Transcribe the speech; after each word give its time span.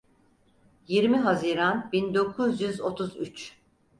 Yirmi 0.87 1.17
Haziran 1.17 1.89
bin 1.93 2.13
dokuz 2.13 2.61
yüz 2.61 2.81
otuz 2.81 3.17
üç. 3.17 3.57